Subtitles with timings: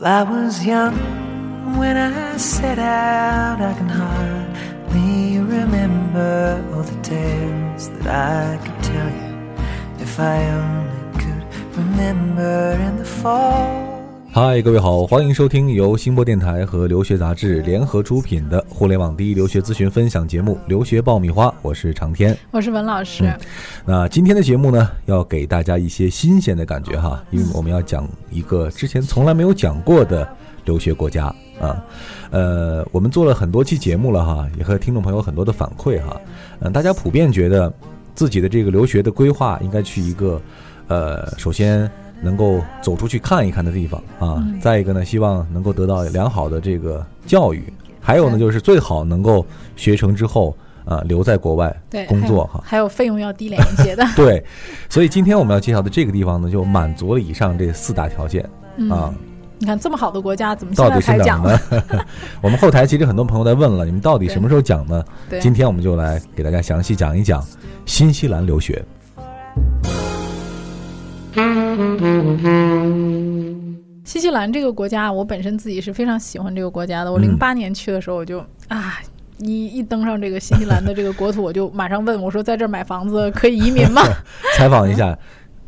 [0.00, 0.96] Well, I was young
[1.76, 3.60] when I set out.
[3.60, 11.18] I can hardly remember all the tales that I could tell you if I only
[11.18, 13.87] could remember in the fall.
[14.40, 22.38] 嗨，各位好，欢迎收听由新播电台和留学杂志联合出品的互联网第一留学咨询分享节目《留学爆米花》，我是长天。
[22.52, 23.36] 我是文老师。
[23.84, 30.28] 那今天的节目呢，要给大家一些新鲜的感觉哈，因为我们要讲一个之前从来没有讲过的
[30.64, 31.24] 留学国家
[31.60, 31.84] 啊。
[32.30, 36.16] 呃，我们做了很多期节目了哈，也和听众朋友很多的反馈哈。
[36.60, 37.72] 嗯，大家普遍觉得
[38.14, 40.40] 自己的这个留学的规划应该去一个，
[40.86, 41.90] 呃，首先
[42.22, 44.42] 能够走出去看一看的地方啊。
[44.60, 49.44] 再一个呢，希望能够得到良好的这个教育，还有呢，就是最好能够
[49.76, 50.56] 学成之后。
[50.84, 54.02] 啊，留在国外工作哈，还有费用要低廉一些的。
[54.16, 54.42] 对，
[54.88, 58.42] 所以今天我们要介绍的这个地方呢，就满足了以上这四大条件
[58.90, 59.14] 啊。
[59.58, 61.60] 你看这么好的国家，怎么到底才讲呢？
[62.40, 65.04] 我们后台其实很多朋友在问了，你们到底什么时候讲呢？
[65.42, 67.46] 今天我们就来给大家详细讲一讲
[67.84, 68.82] 新西兰留学。
[74.04, 77.12] 新西兰这个国家，我本身自己是非常喜欢这个国家的。
[77.12, 78.98] 我零八年去的时候，我就啊。
[79.40, 84.02] 一一登上这个新西兰的这个国土，我就马上问我说：“在这儿买房子可以移民吗？”
[84.58, 85.16] 采访一下，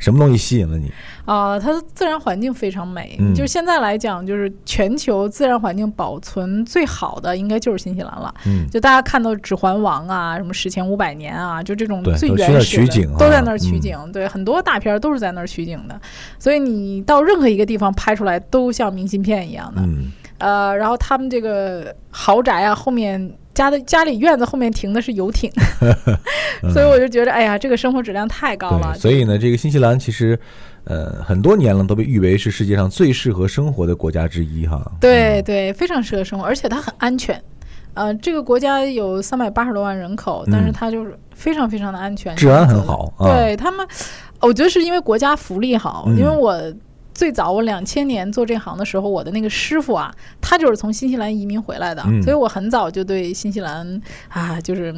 [0.00, 0.90] 什么东西吸引了你？
[1.26, 3.16] 啊，它的自然环境非常美。
[3.36, 8.34] 就是现在来讲，就是全球自然环境保存最好的，应该就是新西兰了。
[8.46, 13.96] 嗯，就大家看到《指环王》啊，什么《史前五百年》啊，就这种最原始的，都在那儿取景。
[14.12, 16.00] 对，很多大片都是在那儿取景的。
[16.38, 19.82] 所以你到任何一个地方拍出来，都像明信片一样的。
[19.82, 23.30] 嗯，呃，然后他们这个豪宅啊，后面。
[23.60, 25.50] 家的家里院子后面停的是游艇，
[26.72, 28.94] 所以我就觉得，哎呀，这个生活质量太高了。
[28.94, 30.38] 所以呢，这个新西兰其实，
[30.84, 34.80] 呃，很多年了都被誉为是世界上最适合生活的国家之一，哈。
[34.98, 37.38] 对对，非常适合生活，而且它很安全。
[37.92, 43.12] 呃，这个国家有三百八十多万人口，但是它就是非常非常的安全，治安很好。
[43.18, 43.86] 对他们，
[44.40, 46.58] 我觉得是因为国家福利好，因为我。
[47.14, 54.94] 最早我两千年做这行的时候，我的那个师傅啊，他就是从新西兰移民回来的，所以我很早就对新西兰啊，就是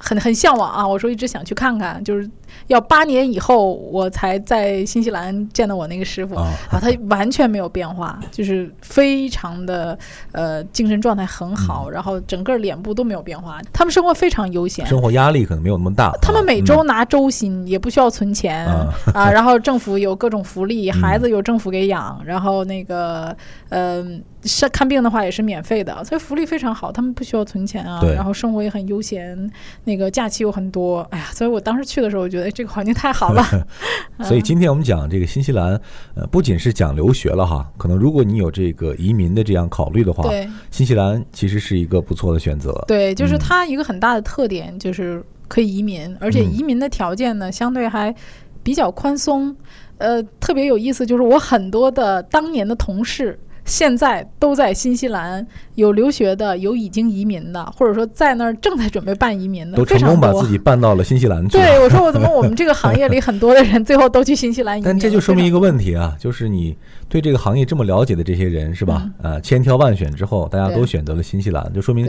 [0.00, 0.84] 很很向往啊。
[0.84, 2.28] 我说一直想去看看，就是。
[2.66, 9.96] 要八年以后我才在新西兰见到我那个师傅啊，他 完全没有变化，就是非常的
[10.32, 13.60] 呃精神状态很好，然后整个脸部都没有变化。
[13.72, 16.10] 他们生活非常悠闲，生活压力可能没有那么大。
[16.20, 18.66] 他们每周拿周薪，也不需要存钱
[19.14, 23.34] 啊，然后政府有各种福利，孩子有政府给养，然后那个
[23.68, 26.90] 嗯，是看病的话也是免费的，所以福利非常好。
[26.90, 29.50] 他们不需要存钱啊，然后生活也很悠闲，
[29.90, 31.00] 那个假期又很多。
[31.10, 32.46] 哎呀，所以我当时去的时候，我觉得。
[32.46, 33.44] 哎，这个环境太好了。
[34.22, 35.80] 所以今天我们讲这个新西兰，
[36.14, 42.72] 呃，不仅是讲留学了哈，可能如果你有这个移民的这样考虑的话，对，新西兰其实是一个不错的选择。
[42.86, 48.14] 对，就是它一个很大的特点就是可以移民，而且移民的条件呢相对还
[48.62, 49.54] 比较宽松。
[49.98, 53.38] 呃，特别有意思就是我很多的当年的同事。
[53.70, 61.56] 现在都在新西兰有留学的，有已经移民的，或者说在那儿正在准备办移民的，都成功把自己办到了新西兰去。
[61.56, 64.84] 对，我说我怎么我们这个行业里很多的人最后都去新西兰移民？
[64.90, 66.76] 但这就说明一个问题啊，就是你
[67.08, 69.08] 对这个行业这么了解的这些人是吧？
[69.22, 72.08] 呃，千挑万选之后，大家都选择了新西兰，就说明。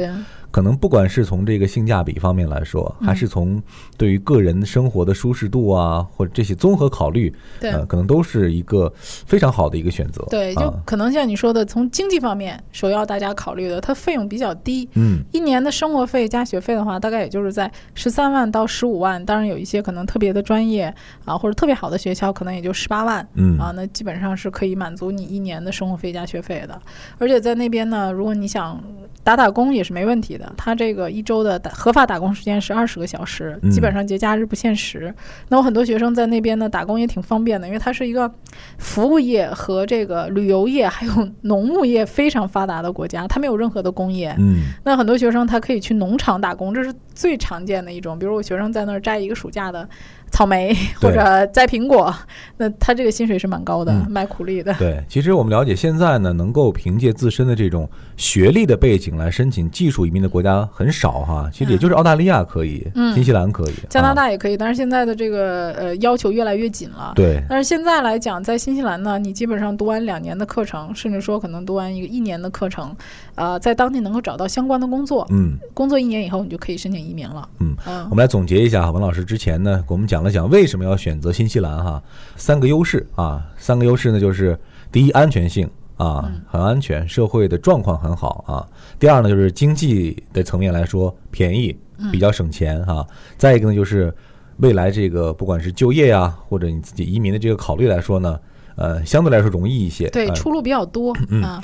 [0.52, 3.62] 可能不管是从这个性价比方面来说，还是从
[3.98, 10.26] 对于个人生活的舒适度啊，或者这些综合考虑，对，可能都是一个非常好的一个选择。
[10.30, 14.88] 对，就可能像你说的，从经济方面首要大家考虑的，它费用比较低。
[14.96, 19.24] 嗯，一年的生活费加学费的话，大概也就是在十三万到十五万。
[19.26, 20.94] 当然有一些可能特别的专业
[21.26, 23.26] 啊，或者特别好的学校，可能也就十八万。
[23.36, 26.80] 嗯，啊，那基本上是可以满足你一年的生活费加学费的。
[27.18, 28.82] 而且在那边呢，如果你想
[29.24, 30.52] 打打工也是没问题的。
[30.58, 35.14] 他这个一周的打合法打工时间是二十个小时，基本上节假日不限时。
[35.50, 38.32] 那我很多学生在那边呢打工也挺方便的，因为它是一个
[38.78, 44.36] 服务业和这个旅游业还有农牧业非常发达的国家，它没有任何的工业。
[44.40, 48.18] 嗯，那很多学生他可以去农场打工，这是最常见的一种。
[48.18, 49.88] 比如我学生在那儿摘一个暑假的。
[50.32, 52.14] 草莓或者摘苹果，
[52.58, 54.74] 那他这个薪水是蛮高的，卖苦力的。
[54.76, 61.50] 对，其实我们了解，现在呢，能够凭借自身的这种学历的背景来申请技术移民的国家很少哈。
[61.54, 67.12] 其实也就是澳大利亚可以，新西兰可以，加拿大也可以，但是现在的这个呃要求越来越紧了。
[67.16, 67.44] 对。
[67.50, 72.96] 但是现在来讲，在新西兰呢，你基本上读完两年的课程，甚至说可能读完一个一年的课程，
[73.36, 77.48] 呃，在当地能够找到相关的工作，嗯，工作一年以后，你就可以申请移民了。
[77.60, 77.76] 嗯，
[78.10, 82.02] 我们来总结一下，文老师之前呢，给我们讲了讲为什么要选择新西兰哈，
[82.36, 84.58] 三个优势啊，三个优势呢就是
[84.92, 88.68] 第一安全性啊，很安全，社会的状况很好啊。
[89.00, 91.78] 第二呢，就是经济的层面来说便宜，
[92.12, 93.06] 比较省钱哈。
[93.38, 94.14] 再一个呢，就是
[94.58, 98.40] 未来这个不管是就业呀，或者你自己移民的这个考虑来说呢，
[98.76, 101.14] 呃，相对来说容易一些，对，出路比较多
[101.44, 101.62] 啊。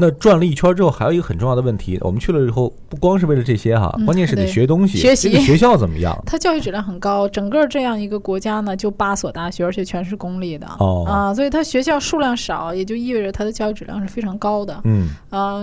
[0.00, 4.96] 那转了一圈之后，还有一个很重要的问题，我们去了以后，不光是为了这些哈，关键是得学东西。
[4.96, 6.16] 学习学校怎么样？
[6.24, 10.66] 它教育质量很高，整个这样一个国家呢，就八所大学，而且全是公立的。
[10.78, 14.80] 哦啊，所以它学校数量少，也就意味着它的教育质量是非常高的。
[14.84, 15.62] 嗯啊。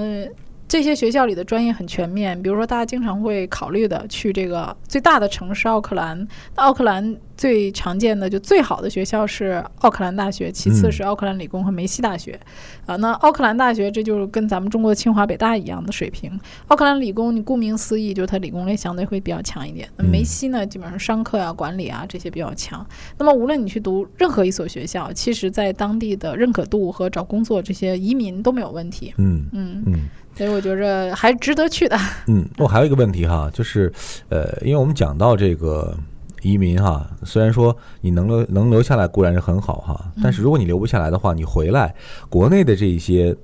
[0.68, 6.28] 这些学校里的专业很全面，比如说大家经常会考虑的去这个最大的城市奥克兰。
[6.56, 12.40] 奥克兰最常见的就最好的学校是奥克兰大学，其次是奥克兰理工和梅西大学。
[12.88, 16.40] 啊，那奥克兰大学这就是跟咱们中国的清华北大一样的水平。
[16.68, 19.88] 奥克兰理工，你顾名思义，就是它理工类相对会比较强一点。
[19.98, 22.86] 那梅西呢，基本上商科啊、管理啊这些比较强。
[23.18, 29.14] 那么无论你去读任何一所学校，其实在当地的认可度和找工作这些移民都没有问题。
[29.18, 30.10] 嗯嗯嗯。
[30.36, 31.98] 所以我觉着还值得去的。
[32.28, 33.92] 嗯，我还有一个问题哈，就是，
[34.30, 35.96] 呃，因为我们讲到这个
[36.42, 41.96] 移民哈，虽然说你能留能留下来固然是很好哈，但是如果你留不下来的话，你回来
[42.30, 43.36] 国内的这一些。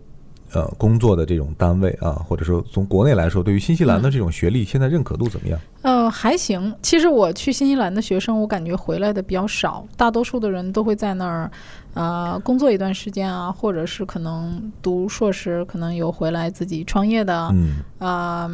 [0.53, 5.59] 呃，工作的这种单位啊，或者说从国内来说，对于新西兰的这种学历，现在认可度怎么样？
[5.81, 6.73] 呃，还行。
[6.81, 11.51] 其实我去新西兰的学生，我感觉回来的比较少，大多数的人都会在那儿，
[11.93, 17.49] 呃，工作一段时间啊，或者是可能读硕士，可能有回来自己创业的。
[17.53, 17.77] 嗯。
[17.99, 18.49] 啊，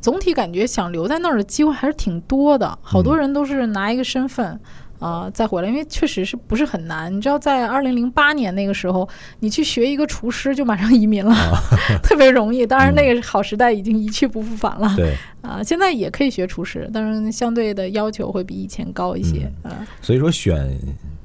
[0.00, 4.58] 总体感觉想留在那儿的机会还是挺多的，好多人都是拿一个身份。
[5.02, 7.12] 啊，再回来，因为确实是不是很难。
[7.12, 9.08] 你知道，在二零零八年那个时候，
[9.40, 11.34] 你去学一个厨师就马上移民了，
[12.02, 12.64] 特别容易。
[12.64, 14.94] 当然，那个好时代已经一去不复返了。
[14.96, 19.84] 对啊，现在也可以学厨师，但是相对的要求会比以前高一些啊。
[20.00, 20.78] 所以说，选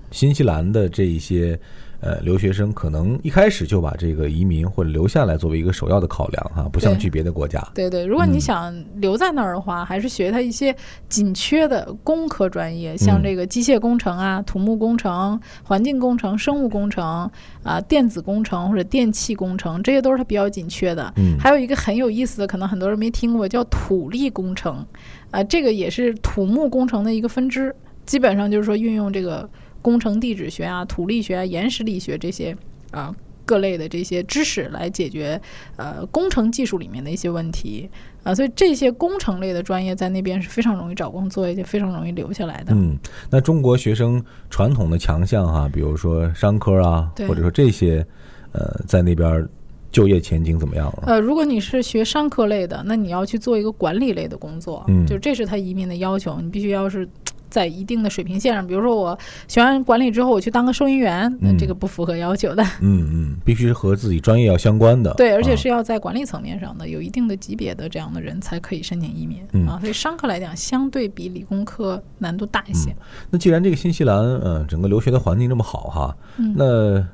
[0.09, 1.59] 新西兰的这一些。
[1.99, 7.59] 呃，留学生可能一开始就把这个移民或者留下来作为一个首要的考量哈，不像去别的国家。
[7.73, 10.75] 对对，如果你想留在那儿的话，还是学他一些
[11.09, 17.29] 紧缺的工科专业，像这个机械工程啊、土木工程、环境工程、生物工程
[17.63, 21.11] 啊、电子工程或者电气工程，这些都是他比较紧缺的。
[21.17, 24.85] 嗯，还有一个很有意思的，可能很多人没听过，叫土力工程，
[25.31, 29.49] 啊，这个也是土木工程的一个分支，基本上就是说运用这个。
[29.81, 32.55] 工程地质学啊、土力学啊、岩石力学这些
[32.91, 33.15] 啊
[33.45, 35.39] 各类的这些知识来解决
[35.77, 37.89] 呃工程技术里面的一些问题
[38.23, 42.73] 啊，所以这些工程类的专业在那边是非常容易找工作，也非常容易留下来的。
[42.75, 42.97] 嗯，
[43.29, 48.05] 那中国学生传统的强项哈，比如说商科啊，或者说这些
[48.51, 49.47] 呃，在那边
[49.93, 50.93] 就业前景怎么样？
[51.03, 57.07] 呃，如果你是学商科类的，那你要去做一个管理类的工作，嗯，就这是他移民的要求，你必须要是。
[57.49, 59.17] 在一定的水平线上，比如说我
[59.47, 62.63] 学完管理之后，我去当个收银员，那这个不符合要求的。
[62.81, 65.13] 嗯嗯，必须是和自己专业要相关的。
[65.13, 69.79] 对，而且是要在管理层面上的，有一定的级别的这样的人才可以申请移民啊。
[69.79, 72.95] 所以商科来讲，相对比理工科难度大一些。
[73.29, 76.15] 那既然这个新西兰，嗯，整个留学的环境这么好哈，
[76.55, 77.05] 那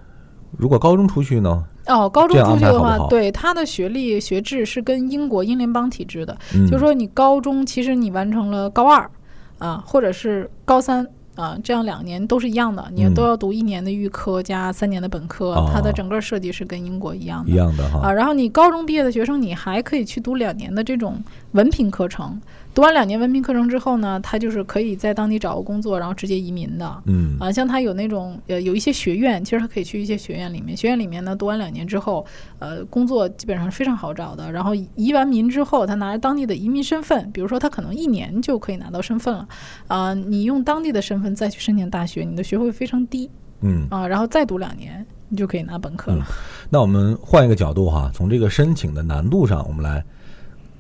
[0.58, 1.64] 如果高中出去呢？
[1.88, 6.38] 哦，高中出去的话，对他的学历学制是跟英国英联邦体制的，
[6.68, 9.10] 就是说你高中其实你完成了高二。
[9.60, 18.08] 啊，或者是高三啊，这样两年都是一样的，你都要读一年的预科加三年的本科，它的整个设计是跟英国一样的，一样的哈。
[18.08, 22.40] 啊，然后你高中毕业的学生，你还可以去读两年的这种文凭课程。
[22.74, 27.04] 读完两年文凭课程之后呢，他就是可以在当地找个工作，然后直接移民的。
[27.06, 30.76] 嗯啊，像他有那种呃有一些学院，其实他可以去一些学院里面。
[30.76, 32.26] 学院里面呢，读完两年之后，
[32.58, 34.52] 呃，工作基本上是非常好找的。
[34.52, 39.48] 然后移完民之后，他拿着当地的移民身份，比如说他可能一年就可以拿到身份了。
[39.88, 43.30] 啊，你用当地的身份再去申请大学，你的学费非常低。
[43.62, 46.26] 嗯啊，然后再读两年，你就可以拿本科了。
[46.72, 50.04] 那我们换一个角度哈，从这个申请的难度上，我们来。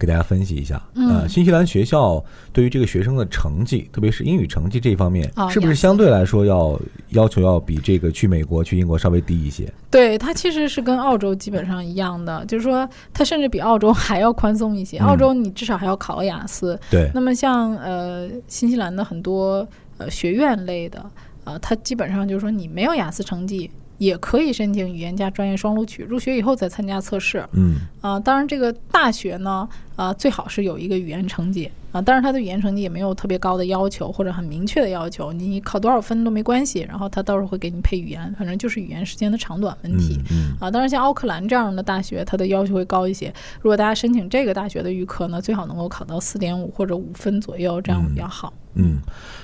[0.03, 6.77] 给大家分析一下，呃，新西兰学校对于这个学生的成绩，特别是英语成绩这一方面，是不是相对来说要
[7.11, 9.71] 要求要比这个去美国、去英国稍微低一些？
[9.89, 14.97] 对，它其实是跟澳洲基本上一样的，就是说它甚至比澳洲还要宽松一些。
[14.97, 16.77] 澳洲你至少还要考雅思。
[16.91, 17.09] 对。
[17.13, 19.65] 那么像呃新西兰的很多
[19.99, 21.01] 呃学院类的，
[21.45, 23.71] 呃，它基本上就是说你没有雅思成绩。
[24.03, 27.45] 也可以申请语言加专业双录取，入学以后再参加测试。
[27.53, 36.81] 嗯啊，当然这个大学呢，啊最好是有一个语言成绩啊，但是他的语言成绩也没有特别高的要求或者很明确的要求，你考多少分都没关系。
[36.81, 40.19] 然后他到时候会给你配语言，反正就是语言时间的长短问题。
[40.31, 43.33] 嗯啊，当然像奥克兰这样的大学，它的要求会高一些。
[43.61, 48.51] 如果大家申请这个大学的预科呢，最好能够考到四点五或者五分左右，这样比较好。
[48.75, 48.97] 嗯，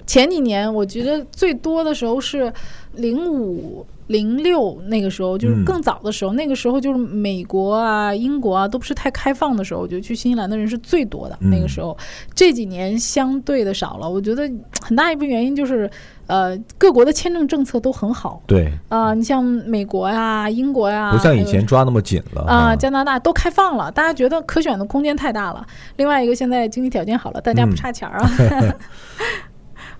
[0.05, 2.51] 前几年我觉得最多的时候是
[2.95, 3.85] 零五。
[4.09, 11.37] 零六那个时候，就是更早的时候，那个时候就是美国啊、英国啊都不是太开放的时候，我觉得去新西兰的人是最多的。
[11.39, 11.95] 那个时候，
[12.33, 14.09] 这几年相对的少了。
[14.09, 14.49] 我觉得
[14.81, 15.87] 很大一部分原因就是，
[16.25, 18.41] 呃，各国的签证政策都很好。
[18.47, 22.75] 对啊，你像美国呀、英国呀，不像以前抓那么紧了啊。
[22.75, 25.63] 加拿大都开放了，大家觉得可选的空间太大了。
[25.97, 28.29] 另外一个，现在经济条件好了，大家不差钱儿啊。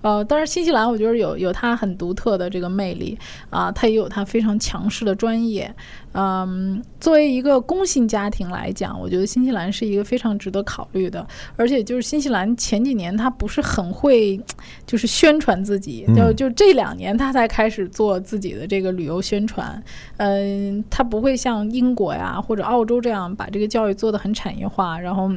[0.02, 3.18] 呃，当然，新西兰我觉得有有它很独特的这个魅力
[3.50, 5.72] 啊，它也有它非常强势的专业。
[6.12, 11.24] 嗯，作为一个工薪家庭来讲，我觉得新西兰是一个非常值得考虑的。
[11.56, 14.40] 而且就是新西兰前几年它不是很会，
[14.86, 19.80] 就是宣传自己，就就这两年它才开始做自己的这个旅游宣传。
[20.16, 25.30] 嗯，它不会像英国呀或者澳洲这样把这个教育做得很产业化，然后。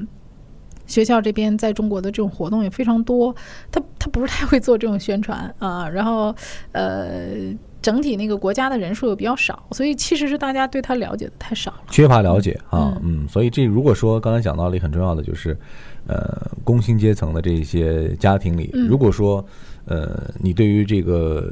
[0.93, 3.35] 学校这边在中国的这种活动也非常多，
[3.71, 6.35] 他他不是太会做这种宣传啊，然后
[6.71, 15.57] 呃，整体那个国家的人数又比较少，所以其实是大家对他了解的太少了，缺乏了解啊，嗯，所以这如果说刚才讲到了很重要的就是，
[16.05, 19.43] 呃，工薪阶层的这些家庭里，如果说
[19.85, 21.51] 呃，你对于这个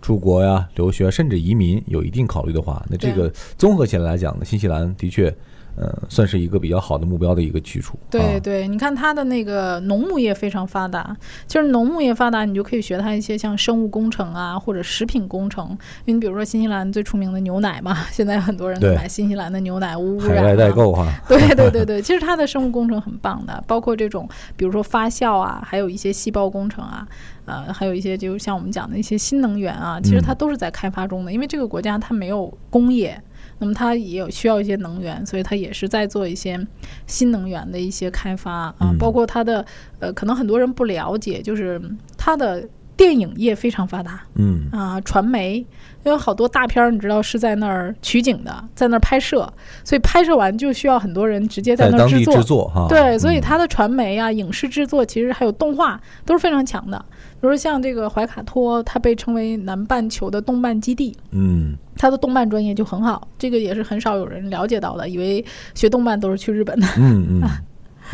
[0.00, 5.34] 出国呀、留学甚至移民有一定考虑的话，那这个综合起来来讲呢，新西兰的确。
[5.80, 7.98] 呃，算是一个比较好的目标的一个去处。
[8.10, 15.70] 对对，你看它的那个农牧业非常发达，就是农牧业发达，你就可以学它一些像生物工程啊，或者食品工程。
[16.04, 20.36] 因为你比如说新西兰最出名的牛奶嘛，现在很多人都买新西兰的牛奶，无污染。
[20.36, 21.10] 海外代购哈。
[21.26, 27.08] 对对对 对，其实它的生物工程很棒的，包括这种比如说发酵啊，还有一些细胞工程啊，
[27.46, 31.32] 呃，还有一些就像我们讲的一些新能源啊，其实它都是在开发中的。
[31.32, 33.18] 因为这个国家它没有工业。
[33.60, 36.58] 那么它也有需要一些能源，所以它也是在做一些
[37.06, 39.64] 新能源的一些开发啊，包括它的
[40.00, 41.80] 呃，可能很多人不了解，就是
[42.16, 44.68] 它的电影业非常发达，嗯。
[44.72, 45.58] 啊，传媒，
[46.04, 49.50] 因为好多大片儿你知道是在那儿取景的，在那儿拍摄，
[49.84, 57.04] 所以拍摄完就需要很多人直接在那儿制作哈，对，所以它的传媒啊、影视制作其实还有动画都是非常强的。
[57.40, 67.42] 比如像这个怀卡托，它被称为南半球的动漫基地，嗯，他的动漫专业就很好，这个也是很少有人了解到的，以为学动漫都是去日本的，嗯嗯。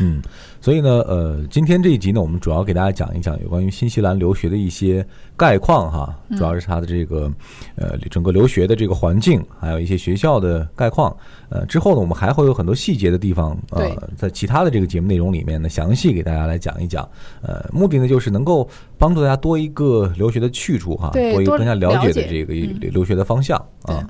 [0.00, 0.22] 嗯。
[0.60, 7.30] 所以呢，呃，今天这一集呢，我们主要给大家讲一讲有关于新西兰留学的一些概况哈，主要是它的这个
[7.76, 11.16] 呃整个留学的这个环境，还有一些学校的概况。
[11.50, 17.08] 呃，之后呢，我们还会有很多细节的地方，呃，在其他的这个节目内容里面呢，详细给大家来讲一讲。
[17.42, 22.52] 呃，目的呢，就是能够帮助大家多一个留学的去处哈，多一个更加了解的这个
[22.90, 24.04] 留学的方向啊。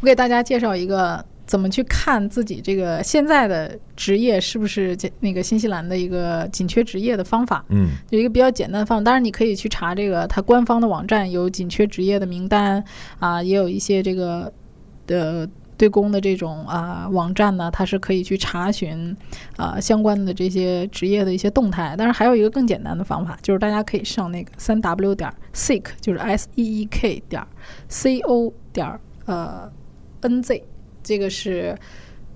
[0.00, 1.24] 我给大家介绍一个。
[1.46, 7.64] 怎么去看自己这个现在的职业是不是那个新西兰的一个紧缺职业的方法？
[7.68, 9.04] 嗯，有一个比较简单的方法。
[9.04, 12.82] 当然，你可以去查这个它官方的网站，有紧缺职业的名单
[13.20, 14.52] 啊，也有一些这个
[15.06, 19.16] 的对公的这种啊网站呢，它是可以去查询
[19.56, 21.94] 啊相关的这些职业的一些动态。
[21.96, 27.40] 但是还有一个更简单的方法，就是大家可以上那个三 w 点 seek，就是 s e e k 点
[27.88, 29.70] c o 点呃
[30.22, 30.60] n z。
[31.06, 31.78] 这个是，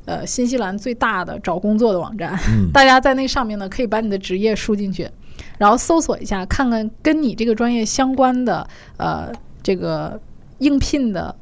[0.05, 2.39] 呃，新西兰最大的找工作的网站。
[2.73, 5.11] 大家在那上面呢，可以把你的职业输进去，
[5.59, 8.65] 然后搜索一下，看看跟你这个专业相关的，
[8.97, 10.21] 呃，这个
[10.59, 11.35] 应聘的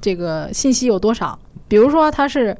[0.00, 1.36] 这个信息有多少。
[1.66, 2.56] 比如说，他是。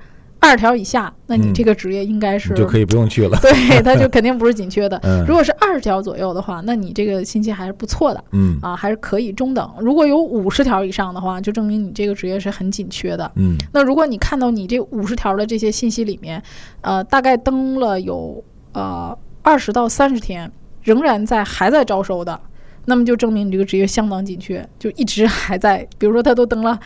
[0.46, 3.36] 二条以下，那你这个职业应该是就可以不用去了。
[3.42, 5.00] 对，他就肯定不是紧缺的。
[5.26, 8.24] 如果是二十条左右的话，那你这个信息还是不错的。
[8.30, 9.68] 嗯啊，还是可以中等。
[9.80, 13.28] 如果有五十条以上的话，就证明你这个职业是很紧缺的。
[13.34, 16.40] 嗯，那如果你看到你这五十条的这些信息里面，
[16.80, 20.50] 呃，大概登了有呃二十到三十天，
[20.82, 22.40] 仍然在还在招收的，
[22.84, 25.86] 那么就证明你这个职业相当紧缺，就一直还在。
[25.98, 26.78] 比如说，他都登了。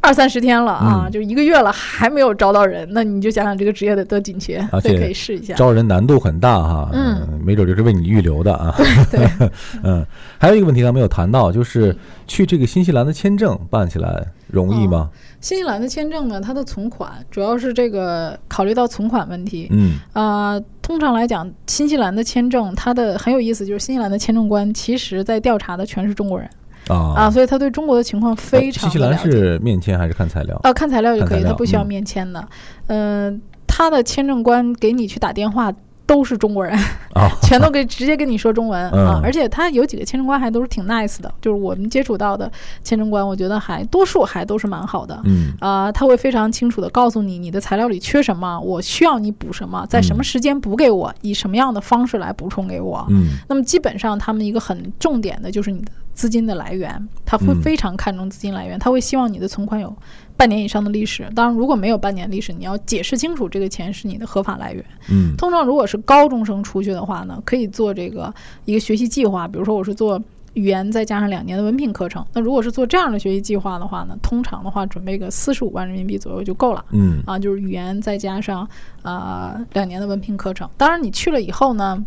[0.00, 5.54] 二三十天了啊，就一个月了，还没有招到人，那你就想想这个职业得多紧缺，所以可以试一下。
[5.54, 8.72] 招人难度很大哈，嗯，没准就是为你预留的啊。
[9.10, 9.28] 对，
[9.82, 10.06] 嗯，
[10.38, 11.96] 还有一个问题咱没有谈到，就是
[12.28, 15.10] 去这个新西兰的签证办起来容易吗？
[15.40, 19.66] 新西兰的签证呢，它的存款主要是这个考虑到存款问题。
[19.70, 26.48] 嗯啊，通常来讲，新西兰的签证它的很有意思，就是新西兰的签证官其实在调查的全是中国人。
[26.88, 27.30] 啊啊！
[27.30, 28.82] 所以他对中国的情况非常。
[28.82, 30.58] 新西兰是面签还是看材料？
[30.62, 32.46] 啊，看材料就可以，他不需要面签的。
[32.86, 35.72] 嗯，他的签证官给你去打电话
[36.06, 36.78] 都是中国人，
[37.42, 39.20] 全都给直接跟你说中文啊！
[39.24, 42.48] 而且他有几个签证官还都是挺 nice 的，就是我们接触到的
[42.84, 45.20] 签证官，我觉得还多数还都是蛮好的。
[45.24, 53.04] 嗯啊，他会非常清楚的告诉你你的材料里缺什么，我需要你补什么，在什么时间补给我，以什么样的方式来补充给我。
[53.10, 55.90] 嗯，那么基本上他们一个很重点的就是你的。
[56.16, 59.94] 资金的来源，他会非常看重资金来源，他会希望你的存款有
[60.34, 61.30] 半年以上的历史。
[61.36, 64.82] 当然，如果没有半年历史，你要解释清楚这个钱是你的合法来源。
[65.10, 70.18] 嗯，通常如果是高中生出去的话呢，可以做这个一个学习计划，比如说我是做
[70.54, 72.24] 语言再加上两年的文凭课程。
[72.32, 76.82] 那如果是做这样的学习计划的话呢，通常的话准备个四十五万人民币左右就够了。
[76.92, 78.66] 嗯，啊，就是语言再加上
[79.02, 80.66] 啊两年的文凭课程。
[80.78, 82.02] 当然，你去了以后呢。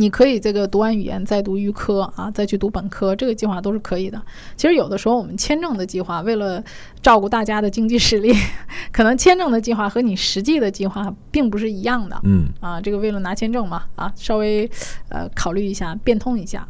[0.00, 4.20] 你可以这个读完语言再读预科啊，再去读本科，这个计划都是可以的。
[4.56, 6.62] 其实有的时候我们签证的计划，为了
[7.02, 8.32] 照顾大家的经济实力，
[8.92, 12.20] 可能签证的计划和你实际的计划并不是一样的。
[12.22, 14.70] 嗯，啊，这个为了拿签证嘛，啊，稍微
[15.08, 16.66] 呃考虑一下，变通一下。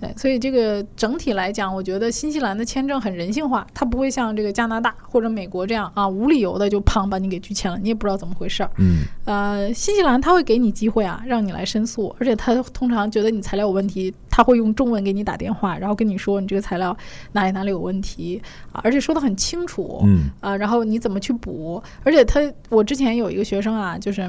[0.00, 8.70] 对，所以这个整体来讲，我觉得新西兰的签证很人性化，它不会像这个加拿大或者美国这样啊，无理由的就砰把你给拒签了，你也不知道怎么回事儿。
[8.78, 16.96] 嗯，呃，新西兰他会给你机会啊，让你来申诉，而且他通常觉得你材料有问题，他会用中文给你打电话，然后跟你说你这个材料
[17.32, 18.40] 哪里哪里有问题
[18.72, 20.00] 啊，而且说的很清楚。
[20.04, 21.82] 嗯，啊，然后你怎么去补？
[22.04, 22.40] 而且他，
[22.70, 24.20] 我之前有一个学生啊，就是。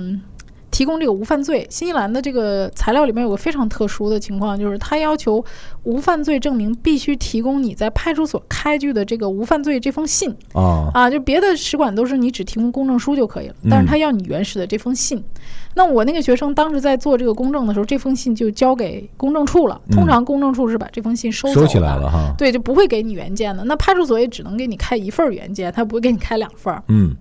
[0.82, 5.46] 提供这个无犯罪，新西兰的这个材料里面有个非常特殊的情况，就是他要求
[5.84, 15.24] 无犯罪证明必须提供你在派出所开具的这个无犯罪这封信啊啊，就别的使馆都是你只提供公证书就可以了，但是他要你原始的这封信。
[15.76, 19.80] 那我那个学生当时在做这个公证的时候，这封信就交给公证处了。
[19.92, 23.64] 通常公证处是把这封信收收起来了哈，对，就不会给你原件的。
[23.66, 26.82] 那派出所也只能给你开一份原件，他不会给你开两份儿。
[26.88, 27.16] 嗯。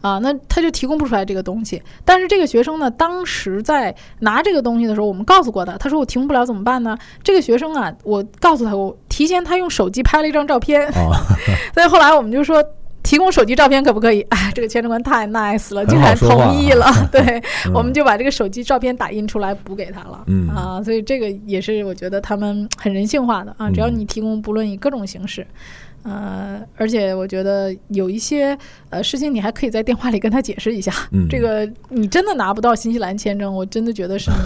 [0.00, 1.82] 啊，那他就提供不出来这个东西。
[2.04, 6.96] 但是这个学生呢，当时在拿这个东西的时候，我们告诉过他，他说我提供不了怎么办呢？
[7.22, 10.90] 这个学生啊，我告诉他，我提前他用手机拍了一张照片，
[11.74, 12.64] 所以后来我们就说
[13.02, 14.20] 提供手机照片可不可以？
[14.28, 16.86] 哎，这个签证官太 nice 了，竟然同意了。
[17.10, 17.42] 对，
[17.74, 20.24] 我们就把这个手机照片打印出来补给他了。
[20.26, 25.46] 嗯啊，所以这个也是我觉得他们很人性化的啊，只要你提供，不论以各种形式。
[26.02, 28.56] 呃，而且我觉得有一些
[28.88, 30.92] 呃事情，你还可以在电话里跟他解释一下。
[31.12, 34.36] 嗯，这个你真的拿不到新西兰签证，我真的觉得是你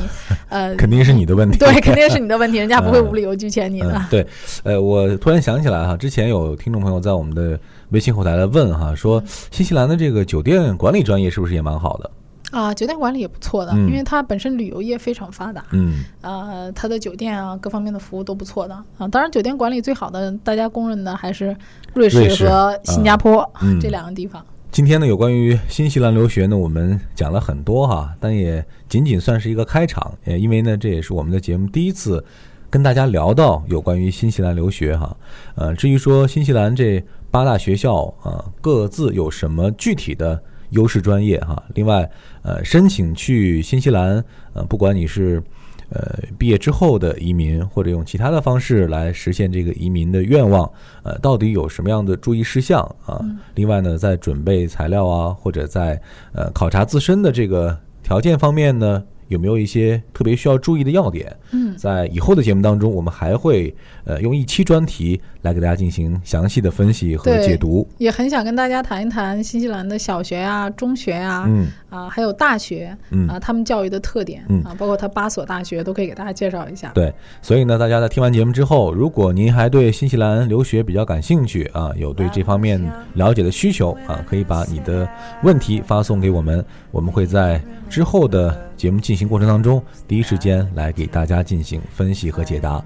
[0.49, 1.59] 呃， 肯定是你的问题。
[1.59, 4.03] 对，肯定是你的问题，人家不会无理由拒签你的。
[4.11, 4.27] 对，
[4.64, 7.59] 呃，我突然想起来哈，之前有听众朋友在我们的
[7.90, 12.11] 微信后台来问哈，说新西兰的这个酒店管理专业是不是也蛮好的？
[12.55, 15.64] 啊，酒店管理也不错的，因为它本身旅游业非常发达。
[15.73, 19.09] 嗯，呃，它的酒店啊，各方面的服务都不错的啊。
[19.09, 21.57] 当然，酒店管理最好的，大家公认的还是
[21.95, 23.45] 瑞士和新加坡
[23.83, 24.40] 这两个地方。
[24.71, 30.17] 今天呢，有关于新西兰留学呢，我们讲了很多哈，但也仅仅算是一个开场。
[30.25, 32.25] 呃，因为呢，这也是我们的节目第一次
[32.71, 35.17] 跟大家聊到有关于新西兰留学哈。
[35.57, 40.40] 呃，至于说新西兰这八大学校啊，各自有什么具体的？
[40.74, 42.08] 优势专业哈，另外，
[42.42, 45.42] 呃，申请去新西兰，呃，不管你是，
[45.88, 50.70] 呃，毕业之后的移民，或者用其他的方式来实现这个移民的愿望，
[51.02, 53.24] 呃，到底有什么样的注意事项啊？
[53.54, 56.00] 另外呢，在准备材料啊，或者在
[56.32, 59.02] 呃考察自身的这个条件方面呢？
[59.28, 61.34] 有没有一些特别需要注意的要点？
[61.52, 63.74] 嗯，在以后的节目当中，我们还会
[64.05, 67.87] 呃用一期专题来给大家进行详细的分析和解读。
[67.99, 76.90] 也很想跟大家谈一谈新西兰的小学啊、中学啊，嗯啊，还有大学，嗯啊，他们教育的特点，嗯啊，包括他八所大学都可以给大家介绍一下。
[76.95, 77.12] 对，
[77.43, 82.81] 所以呢，大家在听完节目之后，如果您还对新西兰留学比较感兴趣啊，有对这方面
[83.14, 85.09] 了解的需求啊，可以把你的
[85.43, 88.59] 问题发送给我们，我们会在之后的。
[88.77, 92.85] 节目进行过程当中，第一时间来给大家进行分析和解答。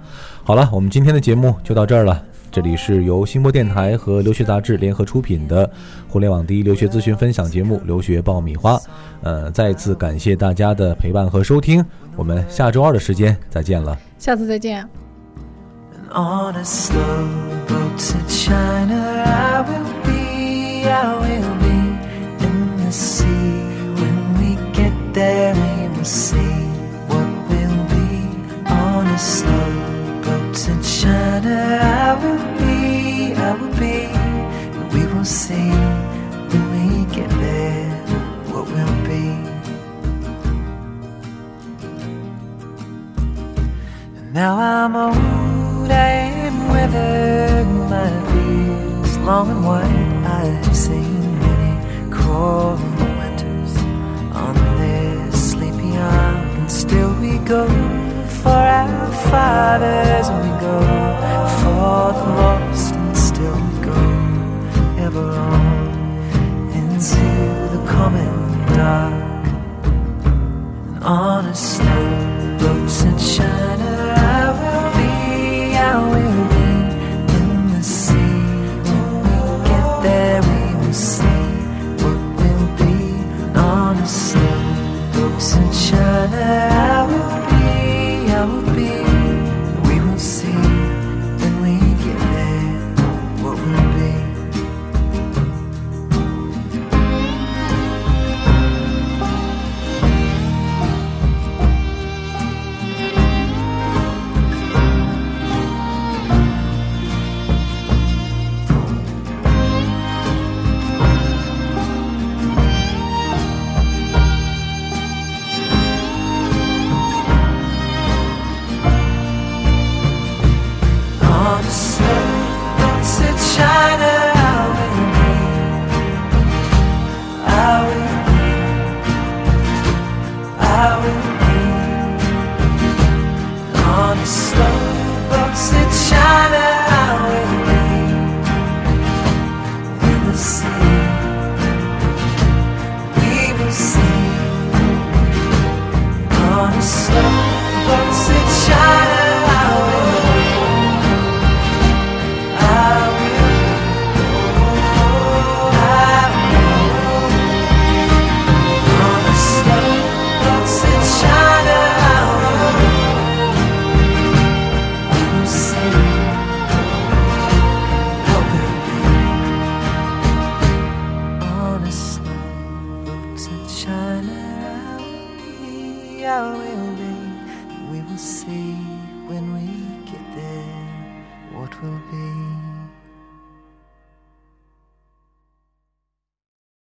[0.48, 2.24] 好了，我们今天的节目就到这儿了。
[2.50, 5.70] 这里是由新播电台和留学杂志联合出品的
[6.08, 8.76] 互联网第一留学咨询分享节目《留学爆米花》。
[9.22, 11.84] 呃，再次感谢大家的陪伴和收听，
[12.16, 13.94] 我们下周二的时间再见了。
[14.18, 14.88] 下次再见。